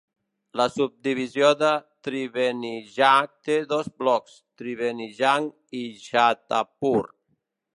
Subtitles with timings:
[0.59, 1.73] La subdivisió de
[2.07, 6.97] Triveniganj té dos blocs, Triveniganj i Chhatapur.